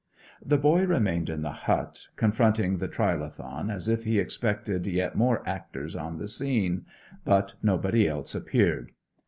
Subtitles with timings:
[0.43, 5.47] The boy remained in the hut, confronting the trilithon as if he expected yet more
[5.47, 6.87] actors on the scene,
[7.23, 8.93] but nobody else appeared.